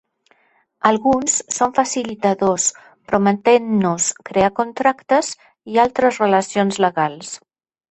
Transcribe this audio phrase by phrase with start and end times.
[0.89, 2.65] Alguns són facilitadors,
[3.11, 5.31] prometent-nos crear contractes
[5.75, 7.33] i altres relacions legals.